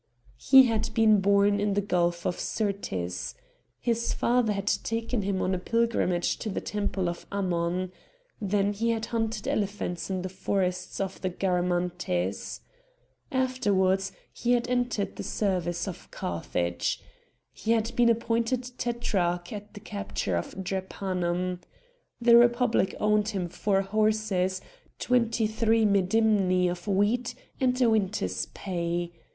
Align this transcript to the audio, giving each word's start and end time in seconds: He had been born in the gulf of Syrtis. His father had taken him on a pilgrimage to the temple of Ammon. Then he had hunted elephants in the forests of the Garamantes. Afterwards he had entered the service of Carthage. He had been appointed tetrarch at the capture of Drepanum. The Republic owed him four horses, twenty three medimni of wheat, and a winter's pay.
He 0.39 0.63
had 0.63 0.91
been 0.95 1.19
born 1.21 1.59
in 1.59 1.75
the 1.75 1.79
gulf 1.81 2.25
of 2.25 2.39
Syrtis. 2.39 3.35
His 3.79 4.13
father 4.13 4.51
had 4.51 4.65
taken 4.65 5.21
him 5.21 5.43
on 5.43 5.53
a 5.53 5.59
pilgrimage 5.59 6.37
to 6.39 6.49
the 6.49 6.59
temple 6.59 7.07
of 7.07 7.27
Ammon. 7.31 7.91
Then 8.41 8.73
he 8.73 8.89
had 8.89 9.05
hunted 9.13 9.47
elephants 9.47 10.09
in 10.09 10.23
the 10.23 10.27
forests 10.29 10.99
of 10.99 11.21
the 11.21 11.29
Garamantes. 11.29 12.61
Afterwards 13.31 14.11
he 14.33 14.53
had 14.53 14.67
entered 14.67 15.17
the 15.17 15.23
service 15.23 15.87
of 15.87 16.09
Carthage. 16.09 16.99
He 17.53 17.73
had 17.73 17.95
been 17.95 18.09
appointed 18.09 18.71
tetrarch 18.79 19.53
at 19.53 19.75
the 19.75 19.79
capture 19.79 20.35
of 20.35 20.63
Drepanum. 20.63 21.59
The 22.19 22.37
Republic 22.37 22.95
owed 22.99 23.27
him 23.27 23.47
four 23.49 23.83
horses, 23.83 24.61
twenty 24.97 25.45
three 25.45 25.85
medimni 25.85 26.67
of 26.69 26.87
wheat, 26.87 27.35
and 27.59 27.79
a 27.79 27.87
winter's 27.87 28.47
pay. 28.47 29.11